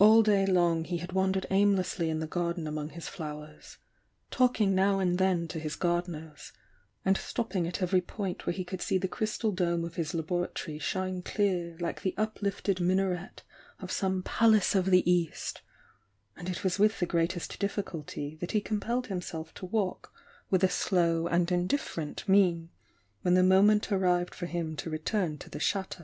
[0.00, 3.78] All day long he had wandered aimlessly in the garden among his flowers,
[4.32, 6.50] talking now and then to his gardeners,
[7.04, 10.12] and stopping at every point where he could see the crys tal dome of his
[10.12, 13.44] laboratory shine clear like the up lifted minaret
[13.78, 15.62] of some palace of the East,
[16.36, 20.12] and it was with the greatest difficulty that he compelled himself to walk
[20.50, 22.70] with a slow and indifferent mien
[23.22, 26.02] when the moment arrived for him to return to the Chateau.